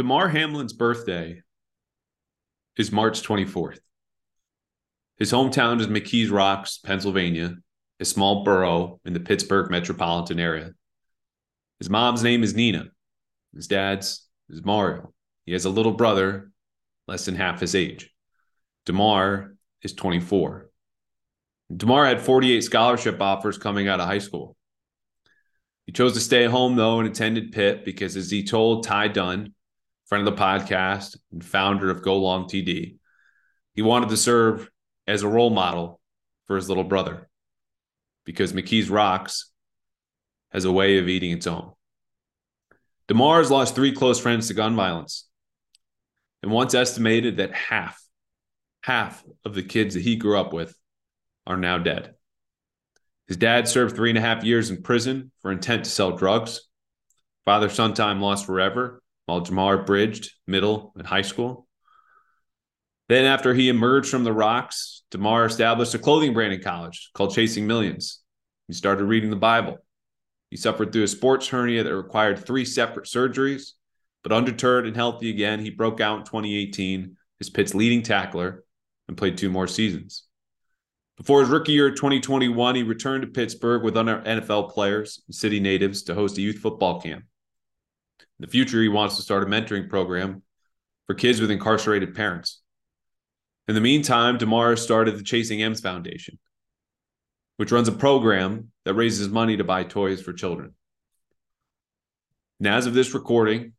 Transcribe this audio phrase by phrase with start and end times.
[0.00, 1.42] Damar Hamlin's birthday
[2.78, 3.80] is March 24th.
[5.18, 7.56] His hometown is McKees Rocks, Pennsylvania,
[8.00, 10.70] a small borough in the Pittsburgh metropolitan area.
[11.80, 12.86] His mom's name is Nina.
[13.54, 15.12] His dad's is Mario.
[15.44, 16.50] He has a little brother,
[17.06, 18.10] less than half his age.
[18.86, 20.70] Damar is 24.
[21.76, 24.56] Damar had 48 scholarship offers coming out of high school.
[25.84, 29.52] He chose to stay home, though, and attended Pitt because, as he told Ty Dunne,
[30.10, 32.96] friend of the podcast and founder of Go Long TD,
[33.74, 34.68] he wanted to serve
[35.06, 36.00] as a role model
[36.46, 37.30] for his little brother
[38.24, 39.52] because McKees Rocks
[40.50, 41.70] has a way of eating its own.
[43.06, 45.28] Damar has lost three close friends to gun violence
[46.42, 48.02] and once estimated that half,
[48.82, 50.74] half of the kids that he grew up with
[51.46, 52.14] are now dead.
[53.28, 56.62] His dad served three and a half years in prison for intent to sell drugs.
[57.44, 58.99] Father son time lost forever
[59.30, 61.68] while Damar bridged middle and high school.
[63.08, 67.32] Then, after he emerged from the rocks, Damar established a clothing brand in college called
[67.32, 68.22] Chasing Millions.
[68.66, 69.78] He started reading the Bible.
[70.50, 73.72] He suffered through a sports hernia that required three separate surgeries,
[74.24, 78.64] but undeterred and healthy again, he broke out in 2018 as Pitt's leading tackler
[79.06, 80.24] and played two more seasons.
[81.16, 85.60] Before his rookie year 2021, he returned to Pittsburgh with other NFL players and city
[85.60, 87.24] natives to host a youth football camp.
[88.40, 90.42] In the future, he wants to start a mentoring program
[91.06, 92.62] for kids with incarcerated parents.
[93.68, 96.38] In the meantime, Damar started the Chasing M's Foundation,
[97.58, 100.72] which runs a program that raises money to buy toys for children.
[102.60, 103.74] And as of this recording,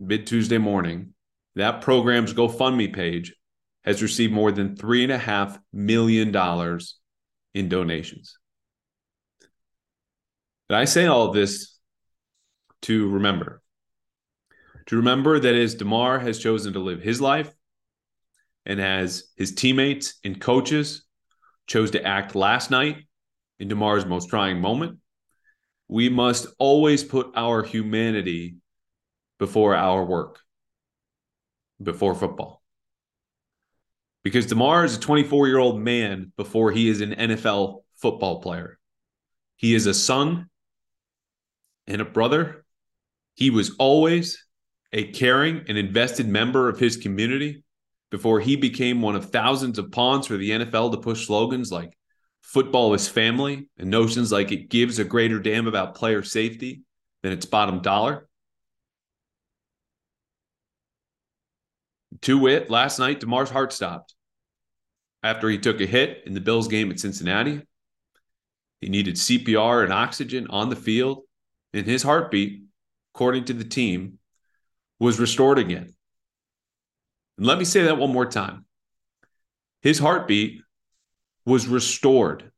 [0.00, 1.12] mid Tuesday morning,
[1.56, 3.34] that program's GoFundMe page
[3.84, 6.34] has received more than $3.5 million
[7.52, 8.38] in donations.
[10.70, 11.78] And I say all this
[12.82, 13.61] to remember.
[14.86, 17.52] To remember that as Damar has chosen to live his life,
[18.66, 21.04] and as his teammates and coaches
[21.66, 23.06] chose to act last night
[23.58, 24.98] in Damar's most trying moment,
[25.88, 28.56] we must always put our humanity
[29.38, 30.40] before our work,
[31.82, 32.62] before football.
[34.22, 38.78] Because Damar is a 24 year old man before he is an NFL football player.
[39.56, 40.48] He is a son
[41.86, 42.64] and a brother.
[43.34, 44.44] He was always
[44.92, 47.64] a caring and invested member of his community
[48.10, 51.96] before he became one of thousands of pawns for the NFL to push slogans like
[52.42, 56.82] football is family and notions like it gives a greater damn about player safety
[57.22, 58.28] than its bottom dollar.
[62.22, 64.14] To wit, last night, Damar's heart stopped
[65.22, 67.62] after he took a hit in the Bills game at Cincinnati.
[68.80, 71.22] He needed CPR and oxygen on the field,
[71.72, 72.64] and his heartbeat,
[73.14, 74.18] according to the team,
[75.02, 75.92] was restored again.
[77.36, 78.66] And let me say that one more time.
[79.80, 80.62] His heartbeat
[81.44, 82.52] was restored,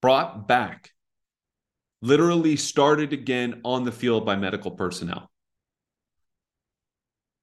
[0.00, 0.92] brought back,
[2.00, 5.30] literally started again on the field by medical personnel.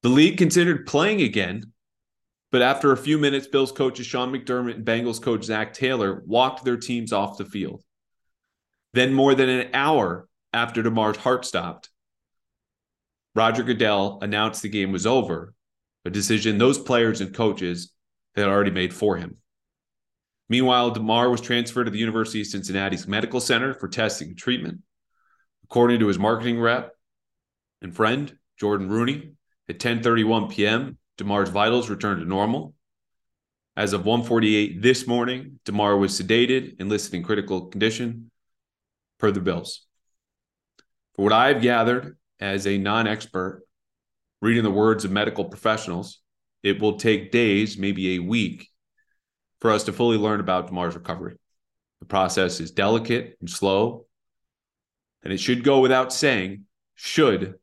[0.02, 1.72] The league considered playing again,
[2.52, 6.66] but after a few minutes, Bills coaches Sean McDermott and Bengals coach Zac Taylor walked
[6.66, 7.84] their teams off the field.
[8.96, 11.91] Then, more than an hour after Damar's heart stopped,
[13.34, 15.53] Roger Goodell announced the game was over,
[16.06, 17.94] a decision those players and coaches
[18.36, 19.38] had already made for him.
[20.50, 24.82] Meanwhile, Damar was transferred to the University of Cincinnati's Medical Center for testing and treatment.
[25.64, 26.94] According to his marketing rep
[27.82, 29.32] and friend, Jordan Rooney,
[29.70, 32.73] at 10:31 p.m., Damar's vitals returned to normal.
[33.78, 38.29] As of 1:48 this morning, Damar was sedated and listed in critical condition
[39.20, 39.85] per the bills.
[41.16, 43.64] For what I've gathered as a non-expert
[44.41, 46.20] reading the words of medical professionals,
[46.64, 48.67] it will take days, maybe a week,
[49.59, 51.38] for us to fully learn about Damar's recovery.
[51.99, 54.08] The process is delicate and slow,
[55.23, 56.66] and it should go without saying,
[56.96, 57.55] should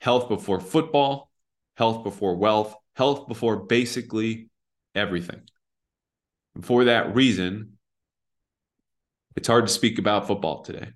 [0.00, 1.30] health before football,
[1.76, 4.48] health before wealth, health before basically
[4.94, 5.42] everything.
[6.54, 7.78] And for that reason,
[9.36, 10.88] it's hard to speak about football today.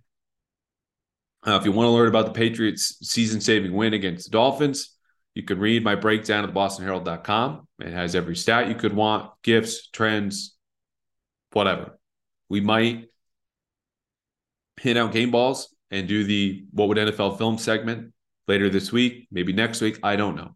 [1.47, 4.97] Uh, if you want to learn about the Patriots' season saving win against the Dolphins,
[5.35, 7.67] you can read my breakdown at thebostonherald.com.
[7.81, 10.55] It has every stat you could want, gifts, trends,
[11.53, 11.99] whatever.
[12.49, 13.07] We might
[14.81, 18.13] hit out game balls and do the what would NFL film segment
[18.47, 19.99] later this week, maybe next week.
[20.03, 20.55] I don't know.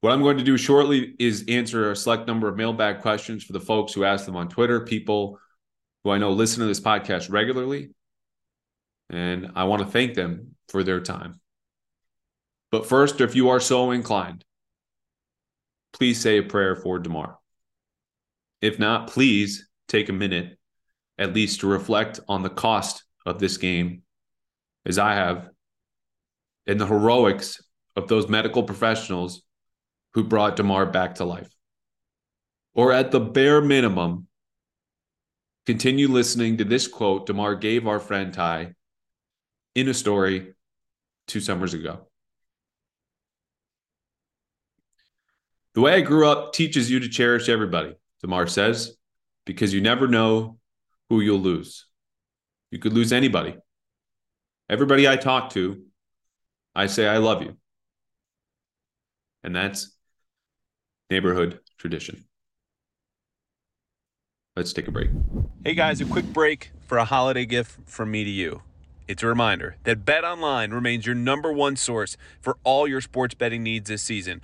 [0.00, 3.52] What I'm going to do shortly is answer a select number of mailbag questions for
[3.52, 5.38] the folks who ask them on Twitter, people
[6.02, 7.90] who I know listen to this podcast regularly.
[9.12, 11.40] And I want to thank them for their time.
[12.70, 14.44] But first, if you are so inclined,
[15.92, 17.38] please say a prayer for Damar.
[18.62, 20.58] If not, please take a minute
[21.18, 24.02] at least to reflect on the cost of this game,
[24.86, 25.50] as I have,
[26.66, 27.62] and the heroics
[27.94, 29.42] of those medical professionals
[30.14, 31.50] who brought Damar back to life.
[32.74, 34.28] Or at the bare minimum,
[35.66, 38.74] continue listening to this quote Damar gave our friend Ty
[39.74, 40.54] in a story
[41.26, 42.06] two summers ago.
[45.74, 48.94] The way I grew up teaches you to cherish everybody, Damar says,
[49.46, 50.58] because you never know
[51.08, 51.86] who you'll lose.
[52.70, 53.56] You could lose anybody.
[54.68, 55.82] Everybody I talk to,
[56.74, 57.56] I say, I love you.
[59.42, 59.96] And that's
[61.10, 62.24] neighborhood tradition.
[64.56, 65.10] Let's take a break.
[65.64, 68.62] Hey guys, a quick break for a holiday gift from me to you.
[69.08, 73.34] It's a reminder that Bet Online remains your number one source for all your sports
[73.34, 74.40] betting needs this season.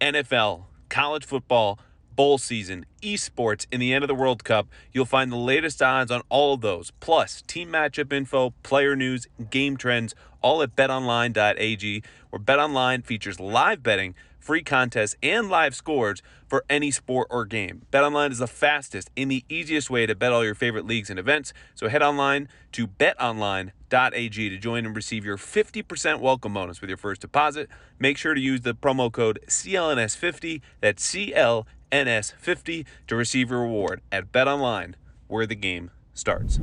[0.00, 1.78] NFL, college football,
[2.14, 6.10] bowl season, esports, and the end of the World Cup, you'll find the latest odds
[6.10, 12.02] on all of those, plus team matchup info, player news, game trends, all at betonline.ag,
[12.30, 17.82] where BetOnline features live betting, free contests, and live scores for any sport or game.
[17.92, 21.18] BetOnline is the fastest and the easiest way to bet all your favorite leagues and
[21.18, 26.90] events, so head online to betonline.ag to join and receive your 50% welcome bonus with
[26.90, 27.68] your first deposit.
[27.98, 34.00] Make sure to use the promo code CLNS50, that's CL NS50 to receive your reward
[34.10, 34.94] at BetOnline,
[35.28, 36.58] where the game starts.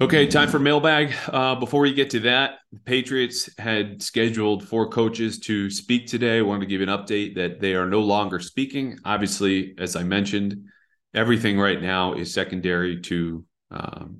[0.00, 1.12] Okay, time for mailbag.
[1.26, 6.38] Uh, before we get to that, the Patriots had scheduled four coaches to speak today.
[6.38, 9.00] I wanted to give you an update that they are no longer speaking.
[9.04, 10.68] Obviously, as I mentioned,
[11.14, 14.18] everything right now is secondary to um,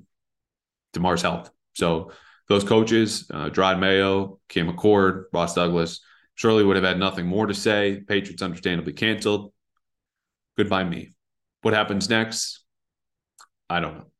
[0.91, 1.49] Damar's health.
[1.75, 2.11] So
[2.49, 6.01] those coaches, uh, Mayo, Cam Achord, Ross Douglas,
[6.35, 8.01] surely would have had nothing more to say.
[8.05, 9.53] Patriots understandably canceled.
[10.57, 11.13] Goodbye, me.
[11.61, 12.65] What happens next?
[13.69, 14.11] I don't know.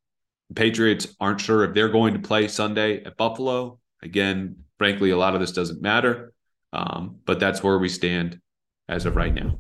[0.56, 3.80] Patriots aren't sure if they're going to play Sunday at Buffalo.
[4.02, 6.34] Again, frankly, a lot of this doesn't matter,
[6.74, 8.40] um, but that's where we stand
[8.88, 9.60] as of right now.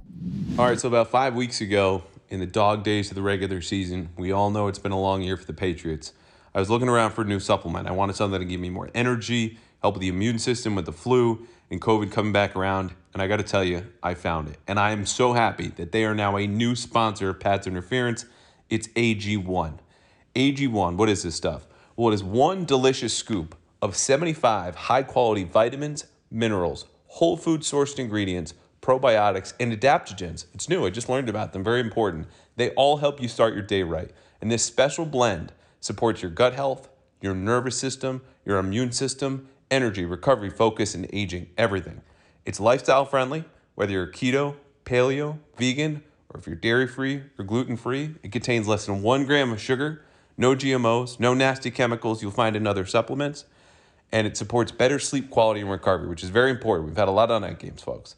[0.57, 4.09] All right, so about five weeks ago, in the dog days of the regular season,
[4.17, 6.13] we all know it's been a long year for the Patriots.
[6.53, 7.87] I was looking around for a new supplement.
[7.87, 10.91] I wanted something to give me more energy, help with the immune system with the
[10.91, 12.91] flu and COVID coming back around.
[13.13, 14.57] And I got to tell you, I found it.
[14.67, 18.25] And I am so happy that they are now a new sponsor of Pat's Interference.
[18.69, 19.79] It's AG1.
[20.39, 21.67] AG1, what is this stuff?
[21.97, 27.99] Well, it is one delicious scoop of 75 high quality vitamins, minerals, whole food sourced
[27.99, 30.45] ingredients, probiotics, and adaptogens.
[30.53, 32.27] It's new, I just learned about them, very important.
[32.55, 34.11] They all help you start your day right.
[34.39, 36.87] And this special blend supports your gut health,
[37.19, 41.99] your nervous system, your immune system, energy, recovery, focus, and aging, everything.
[42.45, 43.43] It's lifestyle friendly,
[43.75, 44.55] whether you're keto,
[44.85, 46.01] paleo, vegan,
[46.33, 48.15] or if you're dairy free or gluten free.
[48.23, 50.05] It contains less than one gram of sugar,
[50.39, 53.43] no GMOs, no nasty chemicals you'll find in other supplements,
[54.09, 56.87] and it supports better sleep quality and recovery, which is very important.
[56.87, 58.15] We've had a lot of night games, folks.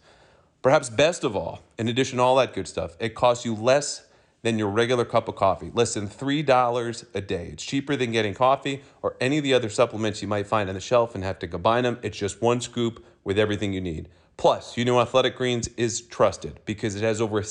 [0.61, 4.05] Perhaps best of all, in addition to all that good stuff, it costs you less
[4.43, 7.49] than your regular cup of coffee, less than $3 a day.
[7.53, 10.75] It's cheaper than getting coffee or any of the other supplements you might find on
[10.75, 11.97] the shelf and have to combine them.
[12.03, 14.09] It's just one scoop with everything you need.
[14.37, 17.41] Plus, you know Athletic Greens is trusted because it has over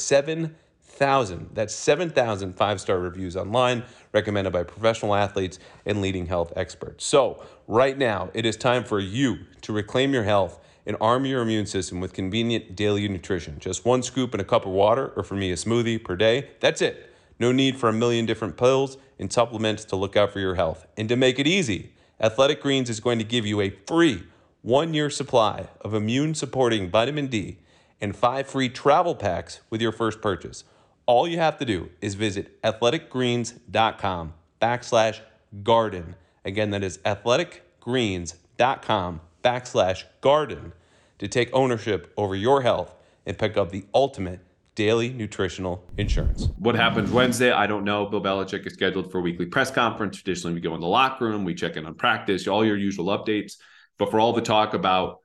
[1.00, 7.06] 7,000, that's 7,000 five-star reviews online, recommended by professional athletes and leading health experts.
[7.06, 11.40] So, right now, it is time for you to reclaim your health and arm your
[11.40, 13.58] immune system with convenient daily nutrition.
[13.60, 16.50] Just one scoop in a cup of water, or for me, a smoothie per day.
[16.60, 17.10] That's it.
[17.38, 20.86] No need for a million different pills and supplements to look out for your health.
[20.98, 24.24] And to make it easy, Athletic Greens is going to give you a free
[24.60, 27.56] one year supply of immune supporting vitamin D
[28.02, 30.64] and five free travel packs with your first purchase.
[31.10, 35.18] All you have to do is visit athleticgreens.com backslash
[35.64, 36.14] garden.
[36.44, 40.72] Again, that is athleticgreens.com backslash garden
[41.18, 42.94] to take ownership over your health
[43.26, 44.38] and pick up the ultimate
[44.76, 46.46] daily nutritional insurance.
[46.58, 47.50] What happens Wednesday?
[47.50, 48.06] I don't know.
[48.06, 50.18] Bill Belichick is scheduled for a weekly press conference.
[50.18, 53.06] Traditionally, we go in the locker room, we check in on practice, all your usual
[53.06, 53.54] updates.
[53.98, 55.18] But for all the talk about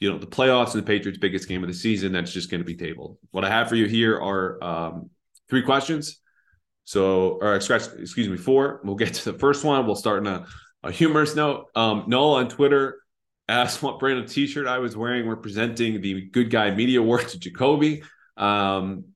[0.00, 2.62] you know the playoffs and the Patriots' biggest game of the season, that's just going
[2.62, 3.18] to be tabled.
[3.32, 5.10] What I have for you here are um,
[5.48, 6.20] three questions.
[6.84, 8.80] So, or excuse me, four.
[8.84, 9.86] We'll get to the first one.
[9.86, 10.46] We'll start in a,
[10.84, 11.66] a humorous note.
[11.74, 12.98] Um, Noel on Twitter
[13.48, 17.38] asked what brand of T-shirt I was wearing representing the Good Guy Media Award to
[17.38, 18.04] Jakobi.
[18.36, 19.06] Um,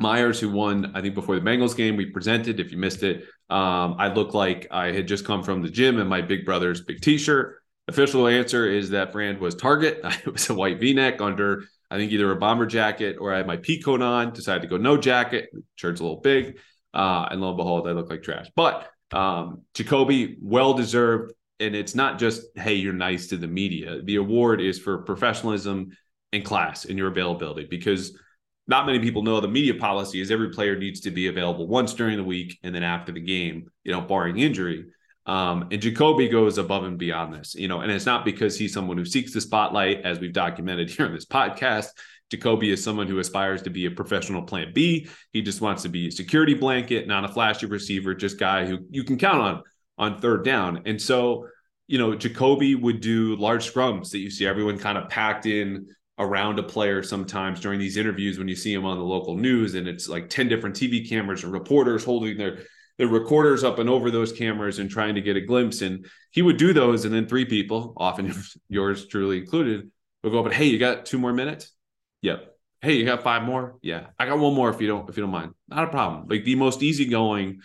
[0.00, 2.58] Meyers, who won, I think, before the Bengals game, we presented.
[2.58, 6.00] If you missed it, um, I looked like I had just come from the gym
[6.00, 7.58] in my big brother's big T-shirt.
[7.88, 10.00] Official answer is that brand was Target.
[10.26, 13.46] It was a white V-neck under, I think, either a bomber jacket or I had
[13.46, 14.32] my pea coat on.
[14.32, 15.50] Decided to go no jacket.
[15.76, 16.58] Shirt's a little big,
[16.94, 18.46] uh, and lo and behold, I look like trash.
[18.56, 24.00] But um, Jakobi, well deserved, and it's not just hey, you're nice to the media.
[24.02, 25.90] The award is for professionalism
[26.32, 28.18] and class and your availability because
[28.66, 31.92] not many people know the media policy is every player needs to be available once
[31.92, 34.86] during the week and then after the game, you know, barring injury.
[35.24, 38.72] Um, and Jakobi goes above and beyond this, you know, and it's not because he's
[38.72, 41.88] someone who seeks the spotlight, as we've documented here in this podcast.
[42.30, 45.08] Jakobi is someone who aspires to be a professional plan B.
[45.32, 48.78] He just wants to be a security blanket, not a flashy receiver, just guy who
[48.90, 49.62] you can count on
[49.98, 50.82] on third down.
[50.86, 51.46] And so,
[51.86, 55.86] you know, Jakobi would do large scrums that you see everyone kind of packed in
[56.18, 59.74] around a player sometimes during these interviews when you see him on the local news
[59.74, 62.60] and it's like 10 different TV cameras and reporters holding their
[63.02, 65.82] the recorders up and over those cameras and trying to get a glimpse.
[65.82, 68.32] And he would do those, and then three people, often
[68.68, 69.90] yours truly included,
[70.22, 71.72] would go, "But hey, you got two more minutes?
[72.20, 72.56] Yep.
[72.80, 73.76] Hey, you got five more?
[73.82, 75.52] Yeah, I got one more if you don't if you don't mind.
[75.66, 76.28] Not a problem.
[76.28, 77.60] Like the most easygoing.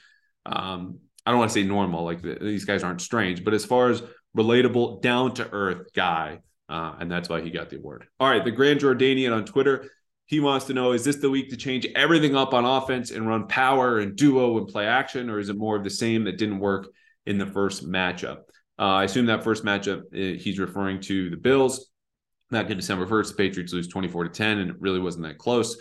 [0.47, 3.63] Um, I don't want to say normal, like the, these guys aren't strange, but as
[3.63, 4.01] far as
[4.35, 8.07] relatable, down to earth guy, uh, and that's why he got the award.
[8.19, 9.91] All right, the Grand Jordanian on Twitter
[10.27, 13.27] he wants to know is this the week to change everything up on offense and
[13.27, 16.37] run power and duo and play action, or is it more of the same that
[16.37, 16.87] didn't work
[17.25, 18.39] in the first matchup?
[18.77, 21.89] Uh, I assume that first matchup uh, he's referring to the Bills.
[22.51, 25.37] Back in December 1st, the Patriots lose 24 to 10, and it really wasn't that
[25.37, 25.77] close.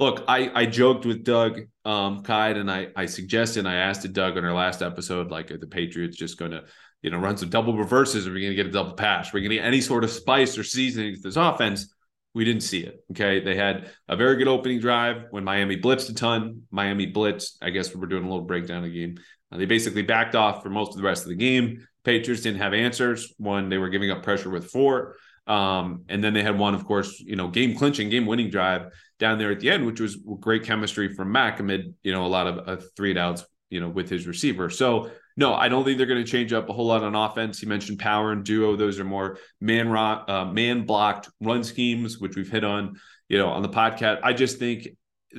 [0.00, 4.36] Look, I, I joked with Doug um, Kyed, and I, I suggested, I asked Doug
[4.36, 6.64] on our last episode, like, are the Patriots just going to,
[7.02, 8.26] you know, run some double reverses?
[8.26, 9.28] Are we going to get a double pass?
[9.28, 11.92] Are we going to get any sort of spice or seasoning to this offense?
[12.38, 13.04] We didn't see it.
[13.10, 13.40] Okay.
[13.40, 16.62] They had a very good opening drive when Miami blitzed a ton.
[16.70, 19.18] Miami blitzed, I guess we're doing a little breakdown of the game.
[19.50, 21.84] Uh, they basically backed off for most of the rest of the game.
[22.04, 23.34] Patriots didn't have answers.
[23.38, 25.16] One, they were giving up pressure with four.
[25.48, 28.92] Um, and then they had one, of course, you know, game clinching, game winning drive
[29.18, 32.28] down there at the end, which was great chemistry from Mac amid, you know, a
[32.28, 34.70] lot of uh, three and outs, you know, with his receiver.
[34.70, 37.62] So no, I don't think they're going to change up a whole lot on offense.
[37.62, 42.18] You mentioned power and duo; those are more man rock, uh, man blocked run schemes,
[42.18, 44.18] which we've hit on, you know, on the podcast.
[44.24, 44.88] I just think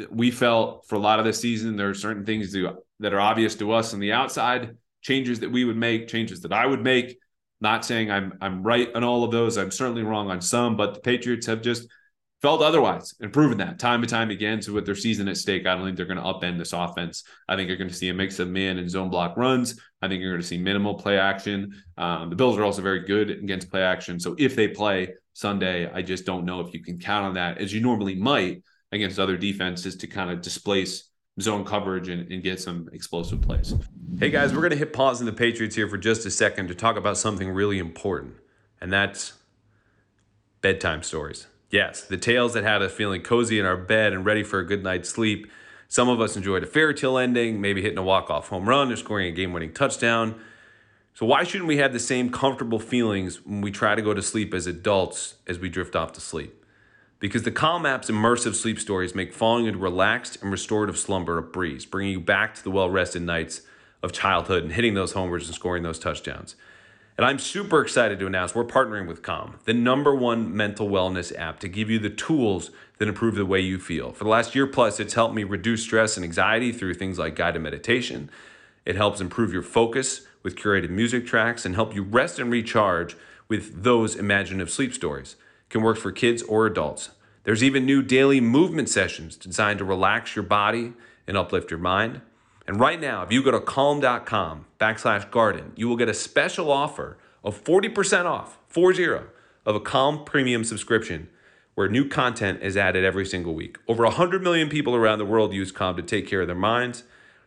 [0.10, 2.56] we felt for a lot of the season there are certain things
[3.02, 6.54] that are obvious to us on the outside, changes that we would make, changes that
[6.54, 7.18] I would make.
[7.60, 9.58] Not saying I'm I'm right on all of those.
[9.58, 11.90] I'm certainly wrong on some, but the Patriots have just
[12.42, 14.62] felt otherwise and proven that time and time again.
[14.62, 17.24] So with their season at stake, I don't think they're going to upend this offense.
[17.48, 19.80] I think you're going to see a mix of man and zone block runs.
[20.02, 21.74] I think you're going to see minimal play action.
[21.98, 24.20] Um, the Bills are also very good against play action.
[24.20, 27.58] So if they play Sunday, I just don't know if you can count on that
[27.58, 31.10] as you normally might against other defenses to kind of displace
[31.42, 33.74] zone coverage and, and get some explosive plays.
[34.18, 36.68] Hey guys, we're going to hit pause in the Patriots here for just a second
[36.68, 38.36] to talk about something really important,
[38.82, 39.34] and that's
[40.62, 41.48] bedtime stories.
[41.70, 44.66] Yes, the tales that had us feeling cozy in our bed and ready for a
[44.66, 45.52] good night's sleep.
[45.88, 48.96] Some of us enjoyed a fairy tale ending, maybe hitting a walk-off home run or
[48.96, 50.40] scoring a game-winning touchdown.
[51.14, 54.22] So why shouldn't we have the same comfortable feelings when we try to go to
[54.22, 56.64] sleep as adults as we drift off to sleep?
[57.20, 61.44] Because the Calm app's immersive sleep stories make falling into relaxed and restorative slumber a
[61.44, 63.62] breeze, bringing you back to the well-rested nights
[64.02, 66.56] of childhood and hitting those homers and scoring those touchdowns.
[67.20, 71.38] And I'm super excited to announce we're partnering with Calm, the number one mental wellness
[71.38, 74.14] app, to give you the tools that improve the way you feel.
[74.14, 77.36] For the last year plus, it's helped me reduce stress and anxiety through things like
[77.36, 78.30] guided meditation.
[78.86, 83.18] It helps improve your focus with curated music tracks and help you rest and recharge
[83.50, 85.36] with those imaginative sleep stories.
[85.68, 87.10] It can work for kids or adults.
[87.44, 90.94] There's even new daily movement sessions designed to relax your body
[91.28, 92.22] and uplift your mind.
[92.70, 96.72] And right now, if you go to calm.com backslash garden, you will get a special
[96.72, 99.06] offer of 40% off, 40,
[99.66, 101.30] of a Calm premium subscription
[101.74, 103.80] where new content is added every single week.
[103.88, 107.06] Over 100 million people around the world use Calm to take care of their minds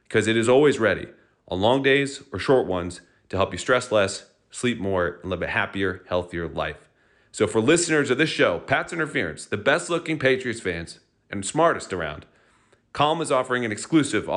[0.09, 1.07] because it is always ready
[1.47, 5.43] on long days or short ones to help you stress less, sleep more, and live
[5.43, 6.89] a happier, healthier life.
[7.31, 10.99] So for listeners of this show, Pat's Interference, the best looking Patriots fans
[11.31, 12.27] and smartest around,
[12.93, 14.29] Calm is offering an exclusive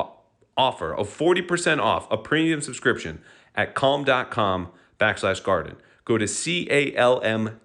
[0.57, 3.21] offer of 40% off a premium subscription
[3.55, 4.69] at calm.com
[5.00, 5.75] backslash garden.
[6.05, 7.55] Go to C-A-L-M.com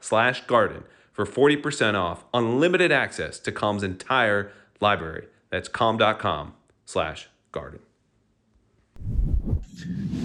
[0.00, 4.50] slash garden for 40% off unlimited access to Calm's entire
[4.80, 5.26] library.
[5.50, 6.54] That's calm.com
[6.86, 7.80] slash garden.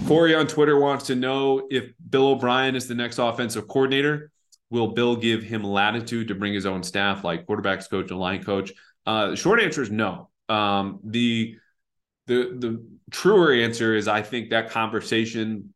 [0.06, 4.30] Corey on Twitter wants to know if Bill O'Brien is the next offensive coordinator.
[4.70, 8.42] Will Bill give him latitude to bring his own staff, like quarterbacks coach and line
[8.42, 8.72] coach?
[9.06, 10.28] Uh, the short answer is no.
[10.48, 11.56] Um, the
[12.28, 15.74] the the truer answer is I think that conversation,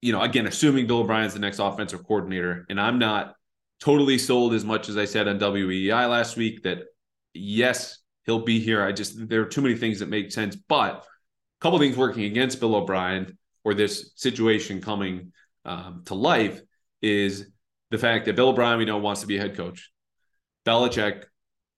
[0.00, 3.34] you know, again, assuming Bill O'Brien is the next offensive coordinator, and I'm not
[3.80, 6.78] totally sold as much as I said on WEEI last week that
[7.34, 8.82] yes, he'll be here.
[8.82, 12.24] I just there are too many things that make sense, but a couple things working
[12.24, 15.32] against Bill O'Brien or this situation coming
[15.64, 16.60] um, to life
[17.02, 17.50] is
[17.90, 19.90] the fact that Bill O'Brien, we know, wants to be a head coach.
[20.64, 21.24] Belichick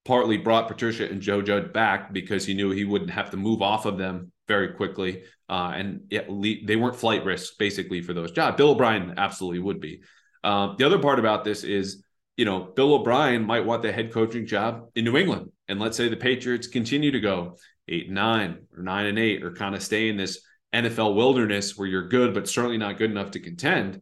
[0.04, 3.62] partly brought Patricia and Joe Judge back because he knew he wouldn't have to move
[3.62, 5.24] off of them very quickly.
[5.48, 6.26] Uh, and it,
[6.66, 8.56] they weren't flight risks basically for those jobs.
[8.56, 10.02] Bill O'Brien absolutely would be.
[10.42, 12.02] Um, the other part about this is,
[12.36, 15.50] you know, Bill O'Brien might want the head coaching job in New England.
[15.68, 19.42] And let's say the Patriots continue to go eight and nine or nine and eight
[19.42, 20.40] or kind of stay in this
[20.74, 24.00] NFL wilderness where you're good, but certainly not good enough to contend.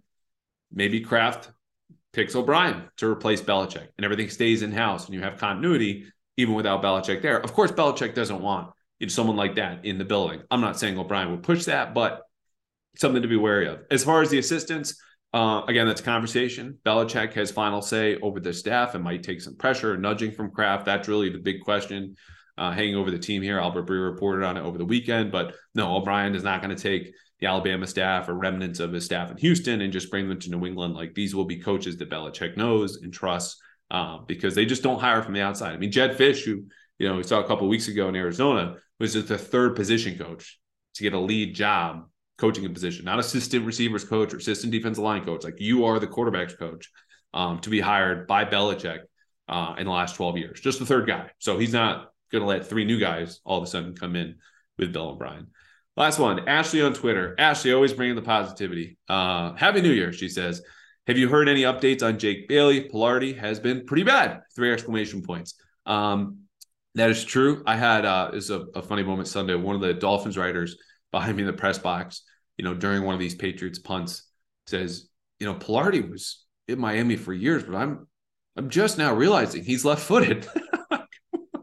[0.71, 1.51] Maybe Kraft
[2.13, 6.55] picks O'Brien to replace Belichick and everything stays in house and you have continuity even
[6.55, 7.39] without Belichick there.
[7.41, 8.71] Of course, Belichick doesn't want
[9.09, 10.43] someone like that in the building.
[10.51, 12.23] I'm not saying O'Brien would push that, but
[12.97, 13.81] something to be wary of.
[13.91, 15.01] As far as the assistants,
[15.33, 16.79] uh, again, that's a conversation.
[16.85, 20.87] Belichick has final say over the staff and might take some pressure, nudging from Kraft.
[20.87, 22.17] That's really the big question
[22.57, 23.59] uh, hanging over the team here.
[23.59, 26.83] Albert Breer reported on it over the weekend, but no, O'Brien is not going to
[26.83, 30.41] take the Alabama staff or remnants of his staff in Houston and just bring them
[30.41, 30.95] to New England.
[30.95, 35.01] Like these will be coaches that Belichick knows and trusts uh, because they just don't
[35.01, 35.75] hire from the outside.
[35.75, 36.65] I mean, Jed Fisch, who
[36.99, 40.19] you know we saw a couple weeks ago in Arizona, was just the third position
[40.19, 40.59] coach
[40.95, 42.09] to get a lead job
[42.39, 45.45] coaching a position, not assistant receivers coach or assistant defensive line coach.
[45.45, 46.91] Like you are the quarterbacks coach
[47.35, 49.01] um, to be hired by Belichick
[49.49, 51.31] uh, in the last 12 years, just the third guy.
[51.39, 54.37] So he's not going to let three new guys all of a sudden come in
[54.79, 55.49] with Bill O'Brien.
[55.99, 57.35] Last one, Ashley on Twitter.
[57.41, 58.97] Ashley always bringing the positivity.
[59.09, 60.63] Uh, Happy New Year, she says.
[61.09, 62.89] Have you heard any updates on Jake Bailey?
[62.89, 64.43] Palardy has been pretty bad.
[64.55, 65.55] Three exclamation points.
[65.87, 66.43] Um,
[66.95, 67.65] that is true.
[67.67, 69.57] I had uh, is a, a funny moment Sunday.
[69.57, 70.77] One of the Dolphins writers
[71.11, 72.23] behind me in the press box,
[72.57, 74.23] you know, during one of these Patriots punts,
[74.69, 75.09] says,
[75.41, 78.07] you know, Palardy was in Miami for years, but I'm
[78.57, 80.47] I'm just now realizing he's left footed.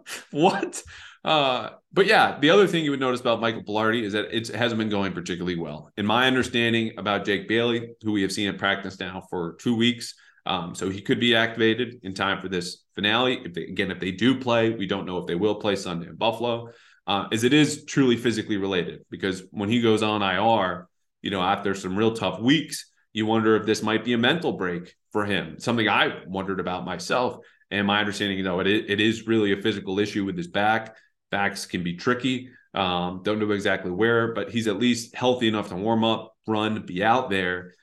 [0.31, 0.83] what?
[1.25, 4.47] Uh, but yeah, the other thing you would notice about Michael Palardy is that it
[4.49, 5.91] hasn't been going particularly well.
[5.97, 9.75] In my understanding about Jake Bailey, who we have seen at practice now for two
[9.75, 10.13] weeks,
[10.45, 13.41] um, so he could be activated in time for this finale.
[13.43, 16.07] If they, again, if they do play, we don't know if they will play Sunday
[16.07, 16.69] in Buffalo.
[17.07, 20.87] Uh, is it is truly physically related because when he goes on IR,
[21.23, 24.53] you know, after some real tough weeks, you wonder if this might be a mental
[24.53, 25.59] break for him.
[25.59, 27.39] Something I wondered about myself.
[27.71, 30.95] And my understanding, you know, it, it is really a physical issue with his back.
[31.35, 32.47] Backs can be tricky.
[32.73, 36.85] Um, don't know exactly where, but he's at least healthy enough to warm up, run,
[36.85, 37.73] be out there.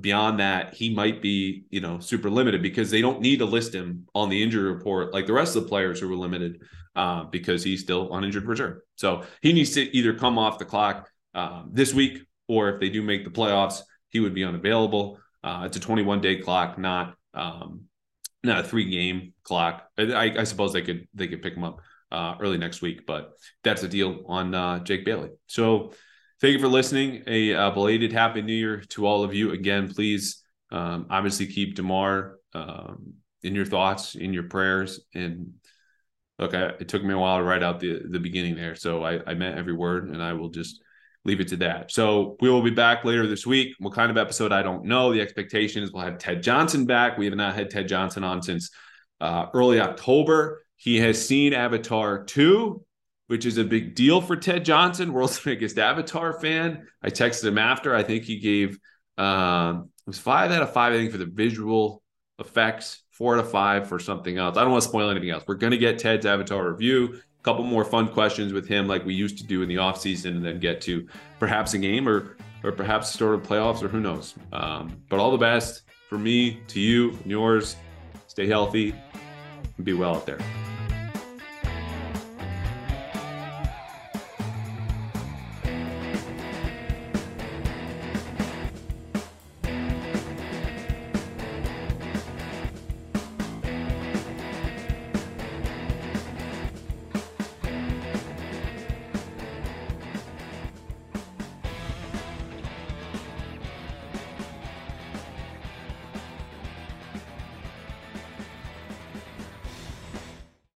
[0.00, 3.74] Beyond that, he might be, you know, super limited because they don't need to list
[3.74, 6.62] him on the injury report like the rest of the players who were limited
[6.96, 8.78] uh, because he's still on injured reserve.
[8.96, 12.88] So he needs to either come off the clock um, this week or if they
[12.88, 15.18] do make the playoffs, he would be unavailable.
[15.44, 17.82] Uh, it's a 21 day clock, not um,
[18.42, 19.86] not a three game clock.
[19.98, 21.80] I, I, suppose they could they could pick him up
[22.12, 23.32] uh, early next week, but
[23.64, 25.30] that's the deal on uh, Jake Bailey.
[25.46, 25.92] So
[26.40, 27.24] thank you for listening.
[27.26, 29.52] A uh, belated Happy New Year to all of you.
[29.52, 35.54] Again, please um, obviously keep Damar um, in your thoughts, in your prayers, and
[36.38, 39.02] look, I, it took me a while to write out the the beginning there, so
[39.02, 40.82] I, I meant every word, and I will just
[41.24, 41.90] leave it to that.
[41.92, 43.74] So we will be back later this week.
[43.78, 44.52] What kind of episode?
[44.52, 45.12] I don't know.
[45.12, 47.16] The expectation is we'll have Ted Johnson back.
[47.16, 48.70] We have not had Ted Johnson on since
[49.20, 50.62] uh, early October.
[50.82, 52.84] He has seen Avatar 2,
[53.28, 56.88] which is a big deal for Ted Johnson, world's biggest Avatar fan.
[57.00, 57.94] I texted him after.
[57.94, 58.80] I think he gave
[59.16, 62.02] um, it was five out of five, I think, for the visual
[62.40, 64.56] effects, four out of five for something else.
[64.56, 65.44] I don't want to spoil anything else.
[65.46, 69.14] We're to get Ted's Avatar review a couple more fun questions with him like we
[69.14, 71.06] used to do in the offseason and then get to
[71.38, 75.32] perhaps a game or or perhaps start of playoffs or who knows um, but all
[75.32, 77.74] the best for me to you and yours
[78.28, 78.94] stay healthy
[79.76, 80.38] and be well out there